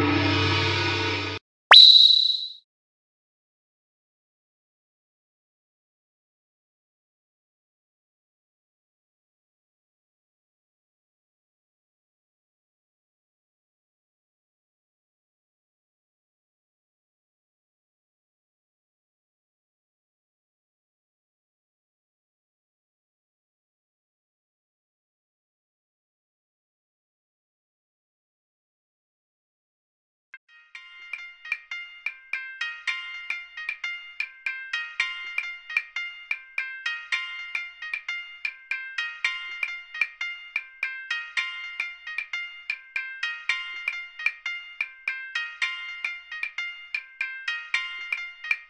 you 0.00 0.37